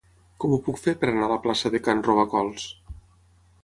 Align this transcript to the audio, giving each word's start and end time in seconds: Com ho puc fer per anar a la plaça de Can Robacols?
Com 0.43 0.55
ho 0.55 0.57
puc 0.67 0.79
fer 0.85 0.95
per 1.03 1.11
anar 1.11 1.27
a 1.29 1.31
la 1.33 1.39
plaça 1.45 1.73
de 1.77 1.85
Can 1.89 2.05
Robacols? 2.09 2.69